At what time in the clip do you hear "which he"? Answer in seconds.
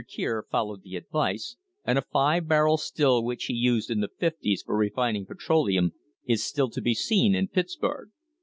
3.23-3.53